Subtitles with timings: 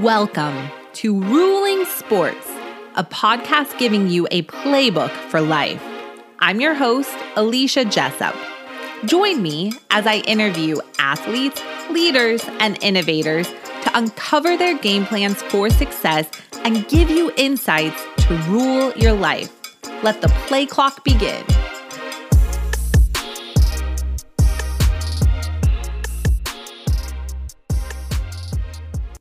[0.00, 2.48] Welcome to Ruling Sports,
[2.94, 5.82] a podcast giving you a playbook for life.
[6.38, 8.34] I'm your host, Alicia Jessip.
[9.04, 13.50] Join me as I interview athletes, leaders, and innovators
[13.82, 16.26] to uncover their game plans for success
[16.64, 19.52] and give you insights to rule your life.
[20.02, 21.44] Let the play clock begin.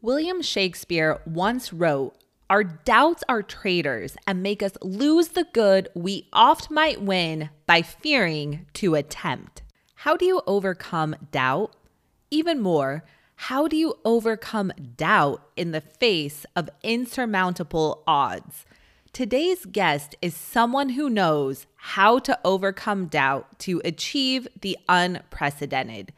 [0.03, 2.15] William Shakespeare once wrote,
[2.49, 7.83] Our doubts are traitors and make us lose the good we oft might win by
[7.83, 9.61] fearing to attempt.
[9.93, 11.75] How do you overcome doubt?
[12.31, 13.03] Even more,
[13.35, 18.65] how do you overcome doubt in the face of insurmountable odds?
[19.13, 26.11] Today's guest is someone who knows how to overcome doubt to achieve the unprecedented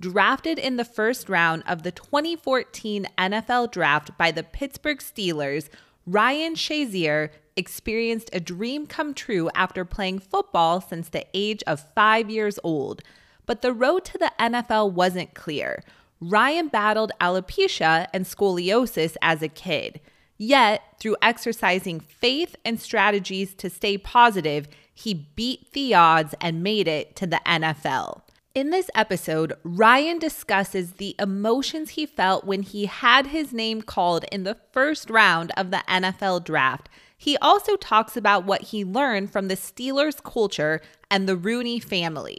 [0.00, 5.68] drafted in the first round of the 2014 NFL Draft by the Pittsburgh Steelers,
[6.06, 12.30] Ryan Shazier experienced a dream come true after playing football since the age of five
[12.30, 13.02] years old.
[13.44, 15.84] But the road to the NFL wasn't clear.
[16.20, 20.00] Ryan battled alopecia and scoliosis as a kid.
[20.38, 26.88] Yet, through exercising faith and strategies to stay positive, he beat the odds and made
[26.88, 28.22] it to the NFL.
[28.52, 34.24] In this episode, Ryan discusses the emotions he felt when he had his name called
[34.32, 36.88] in the first round of the NFL draft.
[37.16, 42.38] He also talks about what he learned from the Steelers culture and the Rooney family.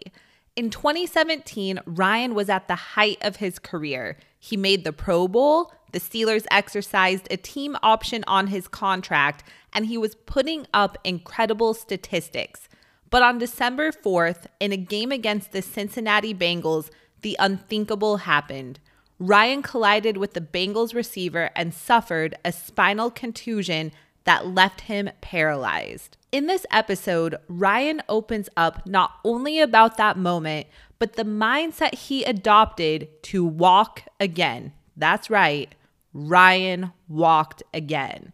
[0.58, 4.18] In 2017, Ryan was at the height of his career.
[4.38, 9.86] He made the Pro Bowl, the Steelers exercised a team option on his contract, and
[9.86, 12.68] he was putting up incredible statistics.
[13.12, 16.90] But on December 4th, in a game against the Cincinnati Bengals,
[17.22, 18.80] the unthinkable happened.
[19.20, 23.92] Ryan collided with the Bengals receiver and suffered a spinal contusion
[24.24, 26.18] that left him paralyzed.
[26.32, 30.68] In this episode, Ryan opens up not only about that moment,
[30.98, 34.72] but the mindset he adopted to walk again.
[34.96, 35.76] That's right,
[36.14, 38.32] Ryan walked again.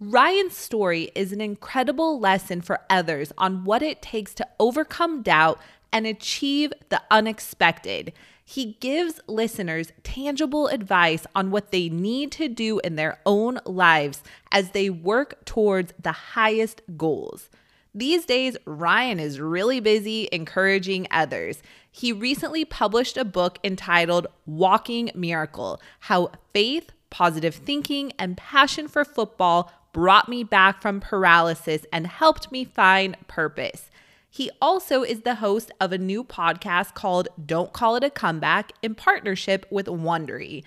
[0.00, 5.60] Ryan's story is an incredible lesson for others on what it takes to overcome doubt
[5.92, 8.12] and achieve the unexpected.
[8.44, 14.22] He gives listeners tangible advice on what they need to do in their own lives
[14.50, 17.48] as they work towards the highest goals.
[17.94, 21.62] These days, Ryan is really busy encouraging others.
[21.90, 29.04] He recently published a book entitled Walking Miracle How Faith, Positive Thinking, and Passion for
[29.04, 33.90] Football brought me back from paralysis and helped me find purpose.
[34.28, 38.72] He also is the host of a new podcast called Don't Call It a Comeback
[38.82, 40.64] in partnership with Wondery.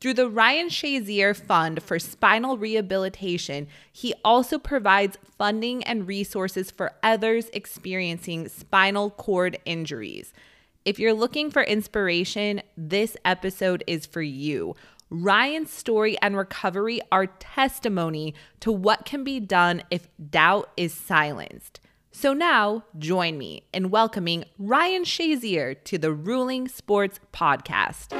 [0.00, 6.92] Through the Ryan Shazier Fund for Spinal Rehabilitation, he also provides funding and resources for
[7.02, 10.32] others experiencing spinal cord injuries.
[10.86, 14.74] If you're looking for inspiration, this episode is for you.
[15.12, 21.80] Ryan's story and recovery are testimony to what can be done if doubt is silenced.
[22.12, 28.12] So now, join me in welcoming Ryan Shazier to the Ruling Sports Podcast.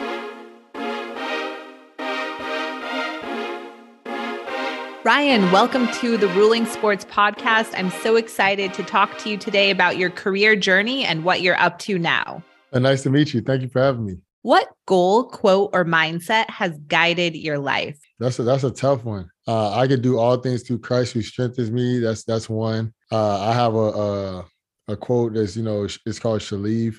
[5.04, 7.72] Ryan, welcome to the Ruling Sports Podcast.
[7.76, 11.60] I'm so excited to talk to you today about your career journey and what you're
[11.60, 12.42] up to now.
[12.72, 13.42] Uh, nice to meet you.
[13.42, 14.16] Thank you for having me.
[14.42, 17.98] What goal, quote, or mindset has guided your life?
[18.18, 19.30] That's a that's a tough one.
[19.46, 21.98] Uh, I can do all things through Christ who strengthens me.
[21.98, 22.94] That's that's one.
[23.12, 24.44] Uh, I have a, a,
[24.88, 26.96] a quote that's you know it's called Shalieve.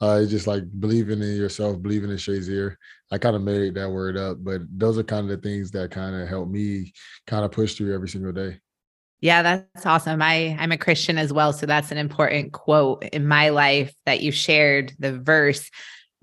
[0.00, 2.76] Uh, it's just like believing in yourself, believing in Shazier.
[3.10, 5.90] I kind of made that word up, but those are kind of the things that
[5.90, 6.92] kind of help me
[7.26, 8.60] kind of push through every single day.
[9.20, 10.20] Yeah, that's awesome.
[10.20, 14.20] I I'm a Christian as well, so that's an important quote in my life that
[14.20, 15.70] you shared the verse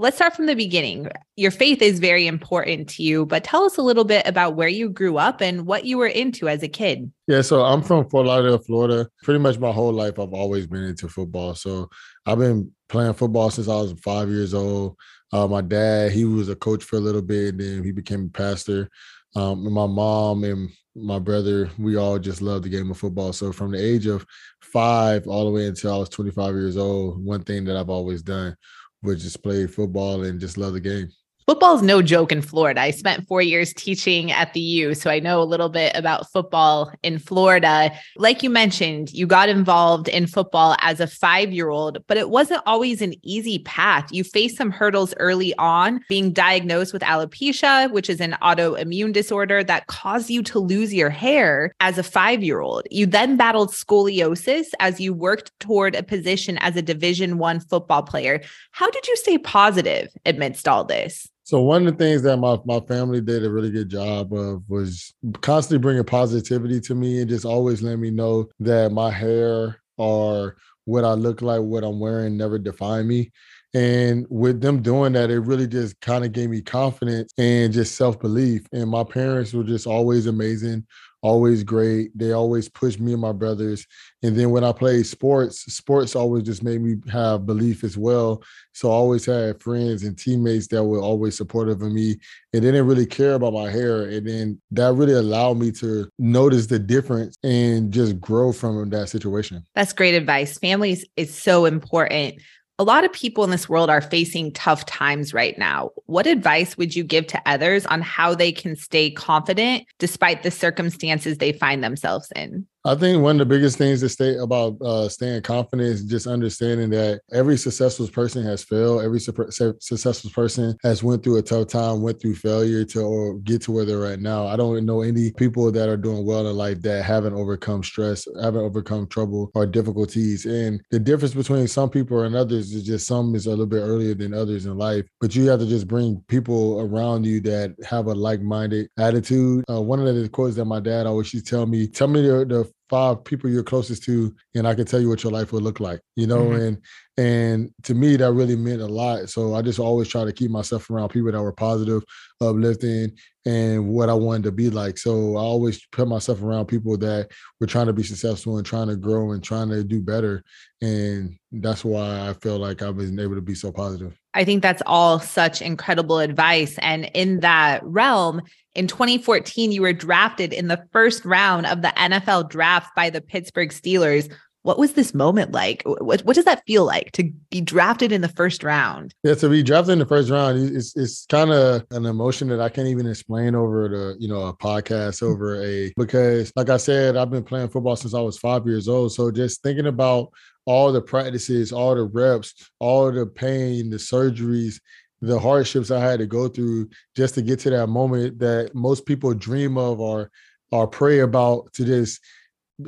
[0.02, 1.08] let's start from the beginning.
[1.36, 4.68] Your faith is very important to you, but tell us a little bit about where
[4.68, 7.12] you grew up and what you were into as a kid.
[7.28, 9.08] Yeah, so I'm from Fort Lauderdale, Florida.
[9.22, 11.54] Pretty much my whole life, I've always been into football.
[11.54, 11.88] So
[12.26, 14.98] I've been playing football since I was five years old.
[15.32, 18.26] Uh, my dad, he was a coach for a little bit, and then he became
[18.26, 18.90] a pastor.
[19.36, 23.34] Um, and my mom and my brother, we all just loved the game of football.
[23.34, 24.26] So from the age of
[24.62, 28.24] five all the way until I was 25 years old, one thing that I've always
[28.24, 28.58] done
[29.04, 31.10] would just play football and just love the game.
[31.52, 32.80] Football is no joke in Florida.
[32.80, 36.32] I spent four years teaching at the U, so I know a little bit about
[36.32, 37.92] football in Florida.
[38.16, 42.30] Like you mentioned, you got involved in football as a five year old, but it
[42.30, 44.08] wasn't always an easy path.
[44.14, 49.62] You faced some hurdles early on, being diagnosed with alopecia, which is an autoimmune disorder
[49.62, 52.84] that caused you to lose your hair as a five year old.
[52.92, 58.04] You then battled scoliosis as you worked toward a position as a Division One football
[58.04, 58.40] player.
[58.72, 61.28] How did you stay positive amidst all this?
[61.44, 64.64] So one of the things that my, my family did a really good job of
[64.70, 69.82] was constantly bringing positivity to me and just always letting me know that my hair
[69.98, 70.56] or
[70.86, 73.32] what I look like, what I'm wearing never define me.
[73.74, 77.96] And with them doing that, it really just kind of gave me confidence and just
[77.96, 78.68] self belief.
[78.74, 80.86] And my parents were just always amazing,
[81.22, 82.18] always great.
[82.18, 83.86] They always pushed me and my brothers.
[84.24, 88.44] And then when I played sports, sports always just made me have belief as well.
[88.74, 92.12] So I always had friends and teammates that were always supportive of me.
[92.54, 94.04] And they didn't really care about my hair.
[94.04, 99.10] And then that really allowed me to notice the difference and just grow from that
[99.10, 99.64] situation.
[99.76, 100.58] That's great advice.
[100.58, 102.42] Families is so important
[102.82, 105.92] a lot of people in this world are facing tough times right now.
[106.08, 110.50] What advice would you give to others on how they can stay confident despite the
[110.50, 112.66] circumstances they find themselves in?
[112.84, 116.26] I think one of the biggest things to stay about uh, staying confident is just
[116.26, 119.04] understanding that every successful person has failed.
[119.04, 123.62] Every su- successful person has went through a tough time, went through failure to get
[123.64, 124.48] to where they're at now.
[124.48, 128.28] I don't know any people that are doing well in life that haven't overcome stress,
[128.42, 130.48] haven't overcome trouble or difficulties.
[130.48, 133.82] And the difference between some people and others is just some is a little bit
[133.82, 135.06] earlier than others in life.
[135.20, 139.66] But you have to just bring people around you that have a like-minded attitude.
[139.70, 142.24] Uh, one of the quotes that my dad always used to tell me, tell me
[142.24, 145.54] the, the five people you're closest to and i can tell you what your life
[145.54, 146.62] would look like you know mm-hmm.
[146.62, 146.82] and
[147.18, 150.52] and to me that really meant a lot so i just always try to keep
[150.52, 152.04] myself around people that were positive
[152.42, 153.10] uplifting
[153.46, 157.30] and what i wanted to be like so i always put myself around people that
[157.62, 160.44] were trying to be successful and trying to grow and trying to do better
[160.82, 164.62] and that's why i feel like i've been able to be so positive I think
[164.62, 166.78] that's all such incredible advice.
[166.80, 168.42] And in that realm,
[168.74, 173.22] in 2014, you were drafted in the first round of the NFL draft by the
[173.22, 174.32] Pittsburgh Steelers.
[174.64, 175.82] What was this moment like?
[175.86, 179.14] What, what does that feel like to be drafted in the first round?
[179.24, 182.62] Yeah, to be drafted in the first round, it's it's kind of an emotion that
[182.62, 185.34] I can't even explain over the you know a podcast mm-hmm.
[185.34, 188.88] over a because like I said, I've been playing football since I was five years
[188.88, 189.12] old.
[189.14, 190.32] So just thinking about
[190.66, 194.80] all the practices, all the reps, all the pain, the surgeries,
[195.22, 199.06] the hardships I had to go through just to get to that moment that most
[199.06, 200.32] people dream of or
[200.72, 202.22] or pray about to just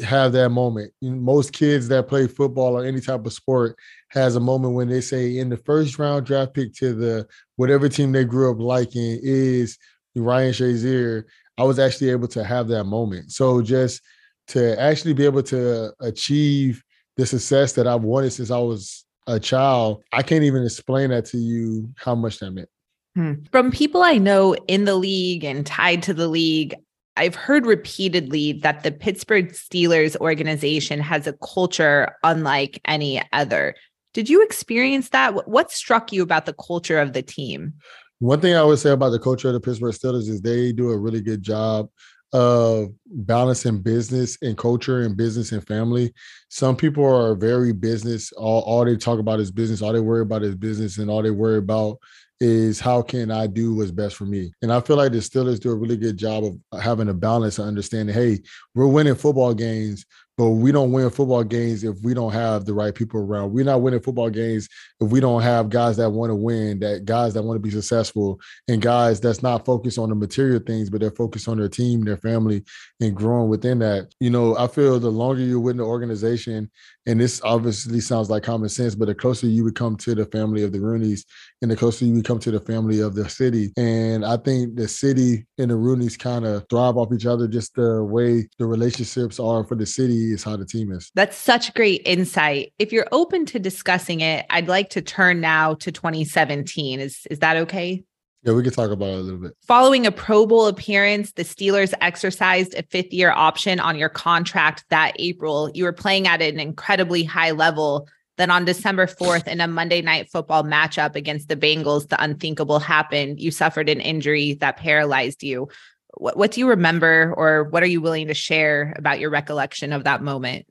[0.02, 0.92] have that moment.
[1.02, 3.78] Most kids that play football or any type of sport
[4.10, 7.28] has a moment when they say in the first round draft pick to the
[7.58, 9.78] whatever team they grew up liking is
[10.16, 11.24] Ryan Shazier.
[11.58, 13.32] I was actually able to have that moment.
[13.32, 14.02] So just
[14.48, 16.83] to actually be able to achieve
[17.18, 21.26] the success that I've wanted since I was a child, I can't even explain that
[21.26, 22.70] to you how much that meant.
[23.16, 23.34] Hmm.
[23.52, 26.76] From people I know in the league and tied to the league,
[27.16, 33.76] I've heard repeatedly that the Pittsburgh Steelers organization has a culture unlike any other.
[34.14, 35.48] Did you experience that?
[35.48, 37.74] What struck you about the culture of the team?
[38.20, 40.90] One thing I would say about the culture of the Pittsburgh Steelers is they do
[40.90, 41.90] a really good job
[42.34, 46.12] of balancing business and culture and business and family.
[46.50, 48.32] Some people are very business.
[48.34, 49.82] All, all they talk about is business.
[49.82, 52.00] All they worry about is business, and all they worry about
[52.40, 54.52] is how can I do what's best for me?
[54.62, 57.58] And I feel like the Steelers do a really good job of having a balance
[57.58, 58.40] and understanding, hey,
[58.76, 60.06] we're winning football games,
[60.38, 63.52] but we don't win football games if we don't have the right people around.
[63.52, 64.68] We're not winning football games
[65.00, 67.70] if we don't have guys that want to win, that guys that want to be
[67.70, 71.70] successful, and guys that's not focused on the material things, but they're focused on their
[71.70, 72.64] team, their family,
[73.00, 74.14] and growing within that.
[74.20, 76.72] You know, I feel the longer you're with the organization,
[77.06, 80.64] and this obviously sounds like common sense, but the closer you become to the family
[80.64, 81.26] of the Rooneys,
[81.62, 84.88] and the closer you become to the family of the city, and I think the
[84.88, 89.40] city and the Rooneys kind of thrive off each other, just the way the relationships
[89.40, 91.12] are for the city is how the team is.
[91.16, 92.74] That's such great insight.
[92.80, 97.00] If you're open to discussing it, I'd like to turn now to 2017.
[97.00, 98.04] Is is that okay?
[98.44, 99.54] Yeah, we could talk about it a little bit.
[99.68, 104.84] Following a Pro Bowl appearance, the Steelers exercised a fifth year option on your contract
[104.90, 105.72] that April.
[105.74, 108.08] You were playing at an incredibly high level.
[108.38, 112.80] Then on December 4th, in a Monday night football matchup against the Bengals, the unthinkable
[112.80, 113.40] happened.
[113.40, 115.70] You suffered an injury that paralyzed you
[116.16, 119.94] what, what do you remember or what are you willing to share about your recollection
[119.94, 120.66] of that moment?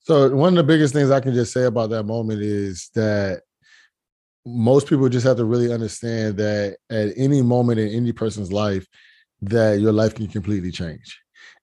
[0.00, 3.42] So one of the biggest things I can just say about that moment is that
[4.46, 8.86] most people just have to really understand that at any moment in any person's life,
[9.42, 11.20] that your life can completely change.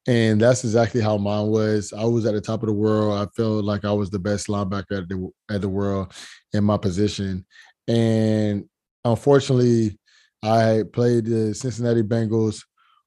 [0.08, 1.94] And that's exactly how mine was.
[1.94, 3.14] I was at the top of the world.
[3.14, 6.14] I felt like I was the best linebacker at the at the world
[6.54, 7.46] in my position.
[7.88, 8.66] And
[9.06, 10.00] unfortunately,
[10.44, 12.64] I played the Cincinnati Bengals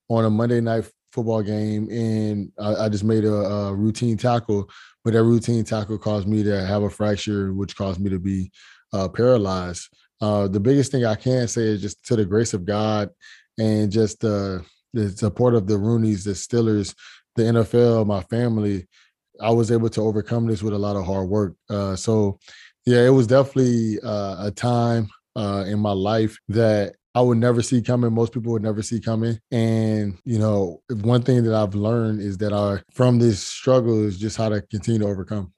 [0.08, 4.68] on a Monday night football game, and I, I just made a, a, routine tackle.
[5.04, 8.50] But that routine tackle caused me to have a fracture, which caused me to be
[8.94, 9.88] uh, paralyzed.
[10.20, 13.10] Uh, the biggest thing I can say is just to the grace of God
[13.58, 16.94] and just the the support of the Rooneys, the Steelers,
[17.34, 18.86] the NFL, my family.
[19.40, 21.56] I was able to overcome this with a lot of hard work.
[21.68, 22.38] Uh, so,
[22.86, 27.60] yeah, it was definitely uh, a time uh, in my life that I would never
[27.60, 28.12] see coming.
[28.12, 29.40] Most people would never see coming.
[29.50, 34.16] And, you know, one thing that I've learned is that I, from this struggle is
[34.16, 35.52] just how to continue to overcome.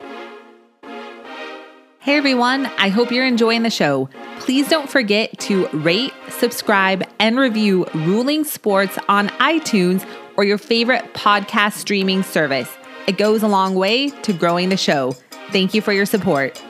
[2.06, 4.08] Hey everyone, I hope you're enjoying the show.
[4.38, 11.02] Please don't forget to rate, subscribe, and review Ruling Sports on iTunes or your favorite
[11.14, 12.72] podcast streaming service.
[13.08, 15.16] It goes a long way to growing the show.
[15.50, 16.62] Thank you for your support.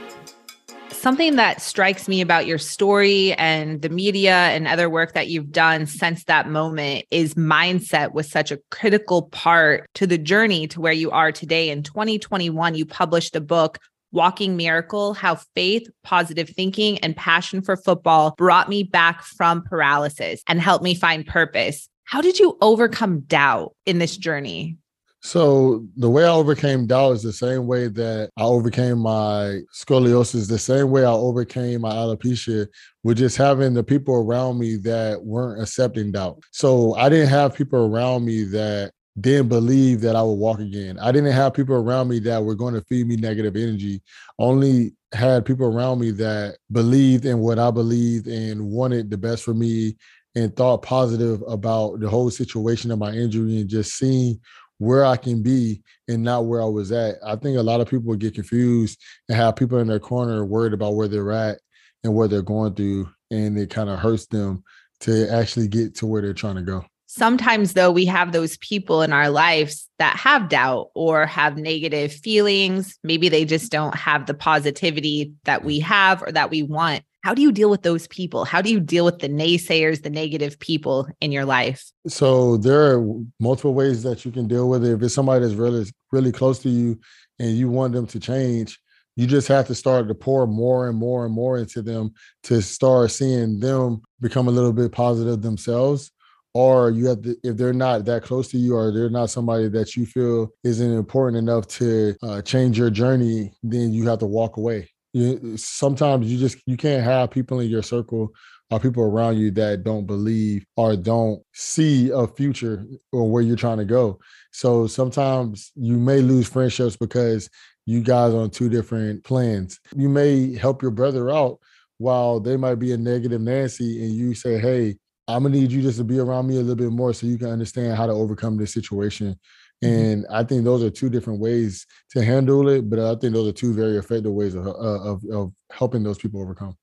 [0.89, 5.53] Something that strikes me about your story and the media and other work that you've
[5.53, 10.81] done since that moment is mindset was such a critical part to the journey to
[10.81, 11.69] where you are today.
[11.69, 13.77] In 2021, you published a book
[14.13, 20.43] Walking Miracle How Faith, Positive Thinking, and Passion for Football Brought Me Back from Paralysis
[20.47, 21.89] and Helped Me Find Purpose.
[22.05, 24.79] How did you overcome doubt in this journey?
[25.23, 30.49] So the way I overcame doubt is the same way that I overcame my scoliosis,
[30.49, 32.69] the same way I overcame my alopecia,
[33.03, 36.39] with just having the people around me that weren't accepting doubt.
[36.53, 40.99] So I didn't have people around me that didn't believe that I would walk again.
[40.99, 44.03] I didn't have people around me that were going to feed me negative energy.
[44.39, 49.43] Only had people around me that believed in what I believed and wanted the best
[49.43, 49.97] for me
[50.35, 54.39] and thought positive about the whole situation of my injury and just seeing
[54.79, 57.17] where I can be and not where I was at.
[57.25, 60.75] I think a lot of people get confused and have people in their corner worried
[60.75, 61.59] about where they're at
[62.05, 63.09] and what they're going through.
[63.31, 64.63] And it kind of hurts them
[65.01, 66.85] to actually get to where they're trying to go.
[67.17, 72.13] Sometimes, though, we have those people in our lives that have doubt or have negative
[72.13, 72.99] feelings.
[73.03, 77.05] Maybe they just don't have the positivity that we have or that we want.
[77.23, 78.45] How do you deal with those people?
[78.45, 81.91] How do you deal with the naysayers, the negative people in your life?
[82.07, 84.93] So there are multiple ways that you can deal with it.
[84.93, 87.01] If it's somebody that's really, really close to you
[87.39, 88.79] and you want them to change,
[89.17, 92.61] you just have to start to pour more and more and more into them to
[92.61, 96.13] start seeing them become a little bit positive themselves
[96.57, 99.69] or you have to if they're not that close to you or they're not somebody
[99.69, 104.27] that you feel isn't important enough to uh, change your journey then you have to
[104.27, 104.89] walk away.
[105.13, 108.33] You, sometimes you just you can't have people in your circle
[108.71, 113.57] or people around you that don't believe or don't see a future or where you're
[113.57, 114.19] trying to go.
[114.51, 117.51] So sometimes you may lose friendships because
[117.85, 119.79] you guys are on two different plans.
[119.95, 121.59] You may help your brother out
[121.99, 124.97] while they might be a negative nancy and you say hey
[125.29, 127.39] I'm gonna need you just to be around me a little bit more so you
[127.39, 129.39] can understand how to overcome this situation.
[129.83, 129.95] Mm-hmm.
[129.95, 133.49] And I think those are two different ways to handle it, but I think those
[133.49, 136.77] are two very effective ways of, uh, of, of helping those people overcome.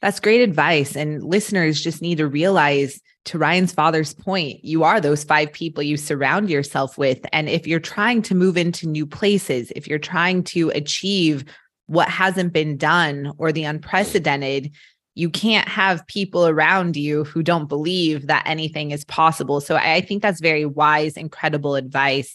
[0.00, 0.96] That's great advice.
[0.96, 5.82] And listeners just need to realize, to Ryan's father's point, you are those five people
[5.82, 7.24] you surround yourself with.
[7.32, 11.44] And if you're trying to move into new places, if you're trying to achieve
[11.86, 14.72] what hasn't been done or the unprecedented,
[15.14, 19.60] you can't have people around you who don't believe that anything is possible.
[19.60, 22.34] So I think that's very wise, incredible advice.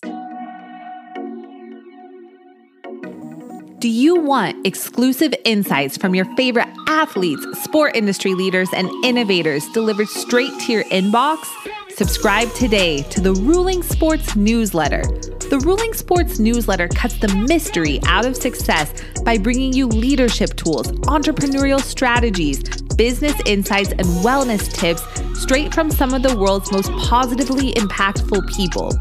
[3.80, 10.08] Do you want exclusive insights from your favorite athletes, sport industry leaders, and innovators delivered
[10.08, 11.46] straight to your inbox?
[11.90, 15.04] Subscribe today to the Ruling Sports newsletter.
[15.50, 20.92] The Ruling Sports newsletter cuts the mystery out of success by bringing you leadership tools,
[21.08, 22.62] entrepreneurial strategies,
[22.98, 25.02] business insights, and wellness tips
[25.42, 28.92] straight from some of the world's most positively impactful people.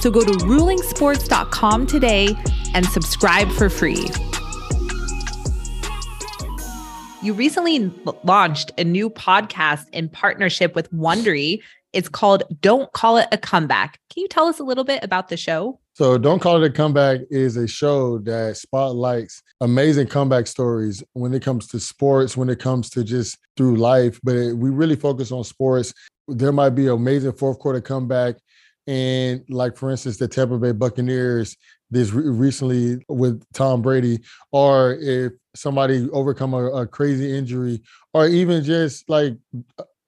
[0.00, 2.36] So go to rulingsports.com today
[2.74, 4.06] and subscribe for free.
[7.22, 7.90] You recently
[8.24, 11.62] launched a new podcast in partnership with Wondery
[11.94, 14.00] it's called Don't Call It a Comeback.
[14.12, 15.78] Can you tell us a little bit about the show?
[15.96, 21.32] So, Don't Call It a Comeback is a show that spotlights amazing comeback stories when
[21.32, 24.18] it comes to sports, when it comes to just through life.
[24.24, 25.94] But we really focus on sports.
[26.26, 28.34] There might be an amazing fourth quarter comeback.
[28.88, 31.56] And, like, for instance, the Tampa Bay Buccaneers
[31.92, 34.18] this re- recently with Tom Brady,
[34.50, 37.80] or if somebody overcome a, a crazy injury,
[38.12, 39.36] or even just like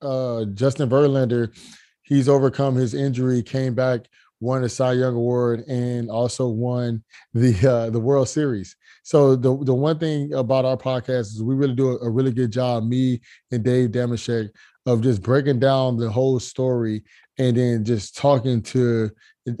[0.01, 1.57] uh, Justin Verlander,
[2.03, 4.01] he's overcome his injury, came back,
[4.39, 7.03] won the Cy Young Award, and also won
[7.33, 8.75] the uh, the World Series.
[9.03, 12.31] So the the one thing about our podcast is we really do a, a really
[12.31, 14.49] good job, me and Dave Dameshek,
[14.85, 17.03] of just breaking down the whole story
[17.37, 19.11] and then just talking to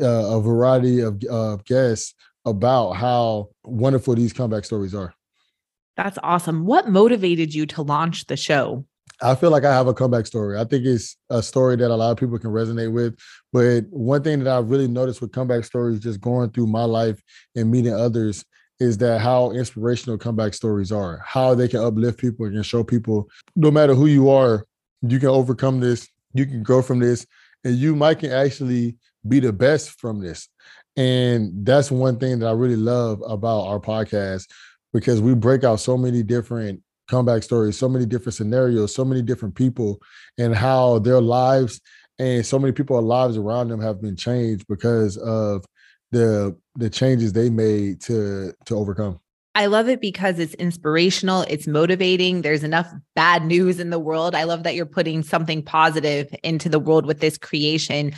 [0.01, 2.15] uh, a variety of, of guests
[2.45, 5.13] about how wonderful these comeback stories are.
[5.95, 6.65] That's awesome.
[6.65, 8.85] What motivated you to launch the show?
[9.21, 10.59] I feel like I have a comeback story.
[10.59, 13.17] I think it's a story that a lot of people can resonate with.
[13.51, 17.21] But one thing that I've really noticed with comeback stories, just going through my life
[17.55, 18.45] and meeting others,
[18.79, 23.27] is that how inspirational comeback stories are, how they can uplift people and show people
[23.55, 24.65] no matter who you are,
[25.01, 27.25] you can overcome this, you can grow from this,
[27.63, 28.95] and you might can actually
[29.27, 30.47] be the best from this.
[30.95, 34.45] And that's one thing that I really love about our podcast
[34.93, 39.21] because we break out so many different comeback stories, so many different scenarios, so many
[39.21, 40.01] different people,
[40.37, 41.81] and how their lives
[42.19, 45.65] and so many people's lives around them have been changed because of
[46.11, 49.19] the the changes they made to to overcome.
[49.55, 52.43] I love it because it's inspirational, it's motivating.
[52.43, 54.35] There's enough bad news in the world.
[54.35, 58.13] I love that you're putting something positive into the world with this creation.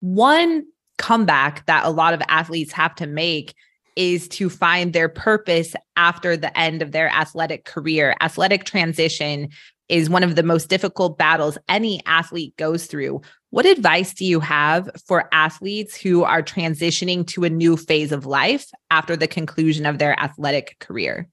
[0.00, 0.64] One
[0.96, 3.54] comeback that a lot of athletes have to make
[3.98, 8.14] is to find their purpose after the end of their athletic career.
[8.20, 9.48] Athletic transition
[9.88, 13.20] is one of the most difficult battles any athlete goes through.
[13.50, 18.24] What advice do you have for athletes who are transitioning to a new phase of
[18.24, 21.28] life after the conclusion of their athletic career?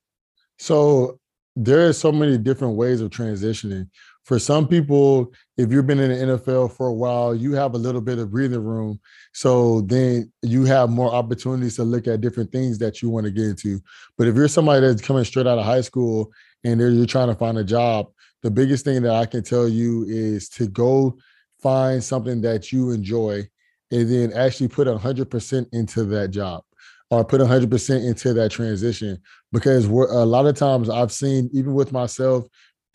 [0.58, 1.20] So,
[1.58, 3.90] there are so many different ways of transitioning.
[4.26, 7.78] For some people, if you've been in the NFL for a while, you have a
[7.78, 9.00] little bit of breathing room.
[9.34, 13.32] So then you have more opportunities to look at different things that you want to
[13.32, 13.80] get into.
[14.18, 16.32] But if you're somebody that's coming straight out of high school
[16.64, 18.08] and you're trying to find a job,
[18.42, 21.18] the biggest thing that I can tell you is to go
[21.62, 23.48] find something that you enjoy
[23.92, 26.64] and then actually put 100% into that job
[27.12, 29.20] or put 100% into that transition
[29.52, 29.92] because a
[30.26, 32.46] lot of times I've seen even with myself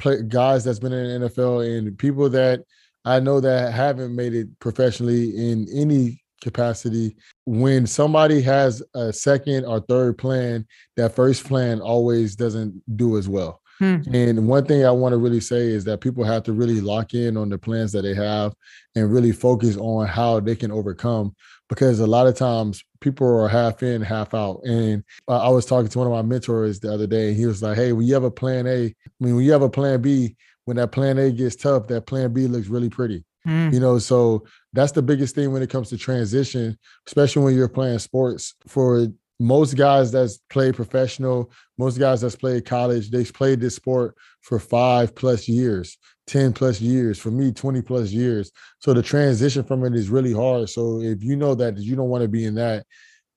[0.00, 2.64] play, guys that's been in the NFL and people that
[3.04, 9.64] I know that haven't made it professionally in any capacity when somebody has a second
[9.66, 13.96] or third plan that first plan always doesn't do as well Hmm.
[14.12, 17.14] And one thing I want to really say is that people have to really lock
[17.14, 18.54] in on the plans that they have
[18.94, 21.34] and really focus on how they can overcome
[21.70, 24.60] because a lot of times people are half in, half out.
[24.64, 27.62] And I was talking to one of my mentors the other day, and he was
[27.62, 30.02] like, Hey, when you have a plan A, I mean, when you have a plan
[30.02, 33.24] B, when that plan A gets tough, that plan B looks really pretty.
[33.46, 33.72] Mm.
[33.72, 37.68] You know, so that's the biggest thing when it comes to transition, especially when you're
[37.68, 38.54] playing sports.
[38.66, 39.06] For
[39.40, 44.58] most guys that's played professional, most guys that's played college, they've played this sport for
[44.58, 48.52] five plus years, 10 plus years, for me, 20 plus years.
[48.80, 50.68] So the transition from it is really hard.
[50.68, 52.84] So if you know that you don't want to be in that,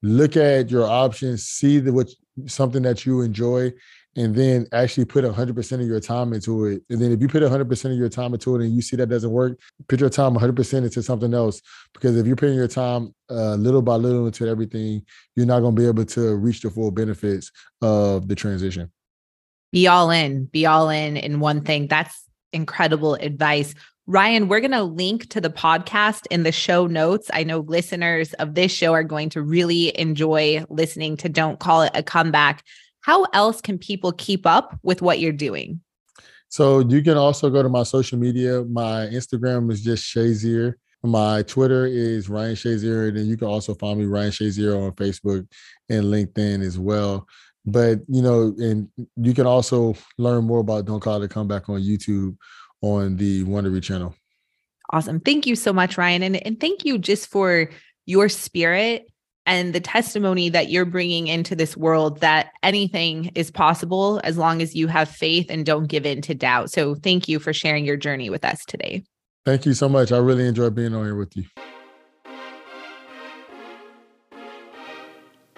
[0.02, 2.10] look at your options, see the what
[2.48, 3.72] something that you enjoy,
[4.16, 6.84] and then actually put 100% of your time into it.
[6.90, 9.10] And then if you put 100% of your time into it and you see that
[9.10, 11.62] doesn't work, put your time 100% into something else.
[11.94, 15.04] Because if you're putting your time uh, little by little into everything,
[15.36, 18.92] you're not going to be able to reach the full benefits of the transition.
[19.72, 21.88] Be all in, be all in in one thing.
[21.88, 23.74] That's incredible advice.
[24.06, 27.32] Ryan, we're going to link to the podcast in the show notes.
[27.34, 31.84] I know listeners of this show are going to really enjoy listening to Don't Call
[31.84, 32.64] It a Comeback
[33.04, 35.82] how else can people keep up with what you're doing?
[36.48, 38.64] So you can also go to my social media.
[38.64, 40.76] My Instagram is just Shazier.
[41.04, 43.10] My Twitter is Ryan Shazier.
[43.10, 45.46] And then you can also find me Ryan Shazier on Facebook
[45.90, 47.28] and LinkedIn as well.
[47.66, 48.88] But you know, and
[49.18, 52.38] you can also learn more about Don't Call It a Comeback on YouTube
[52.82, 54.16] on the Wondery channel.
[54.92, 55.20] Awesome.
[55.20, 56.24] Thank you so much, Ryan.
[56.24, 57.70] And, and thank you just for
[58.06, 59.10] your spirit
[59.46, 64.62] and the testimony that you're bringing into this world that anything is possible as long
[64.62, 66.72] as you have faith and don't give in to doubt.
[66.72, 69.04] So, thank you for sharing your journey with us today.
[69.46, 70.12] Thank you so much.
[70.12, 71.44] I really enjoyed being on here with you.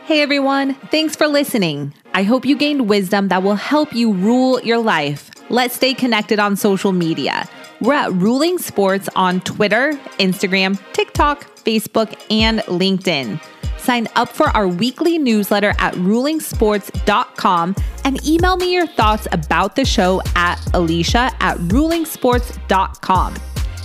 [0.06, 1.92] Hey everyone, thanks for listening.
[2.14, 5.32] I hope you gained wisdom that will help you rule your life.
[5.50, 7.50] Let's stay connected on social media.
[7.82, 13.42] We're at Ruling Sports on Twitter, Instagram, TikTok, Facebook, and LinkedIn.
[13.86, 19.86] Sign up for our weekly newsletter at rulingsports.com and email me your thoughts about the
[19.86, 23.36] show at alicia at rulingsports.com.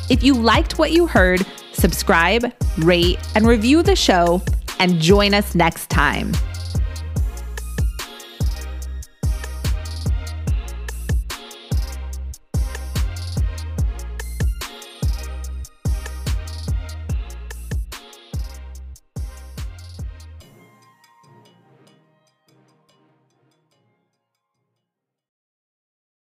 [0.09, 4.41] If you liked what you heard, subscribe, rate, and review the show,
[4.79, 6.33] and join us next time.